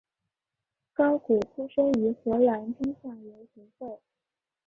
[0.93, 4.01] 高古出身于荷兰中下游球会。